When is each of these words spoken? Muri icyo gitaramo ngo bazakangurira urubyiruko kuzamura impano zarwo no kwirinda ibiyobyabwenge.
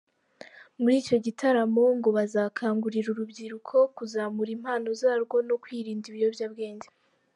Muri 0.81 0.95
icyo 1.01 1.17
gitaramo 1.25 1.83
ngo 1.97 2.09
bazakangurira 2.17 3.07
urubyiruko 3.11 3.75
kuzamura 3.97 4.49
impano 4.57 4.87
zarwo 5.01 5.35
no 5.47 5.55
kwirinda 5.63 6.05
ibiyobyabwenge. 6.07 6.87